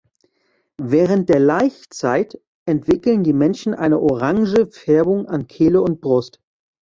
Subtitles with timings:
[0.81, 6.41] Während der Laichzeit entwickeln die Männchen eine orange Färbung an Kehle und Brust.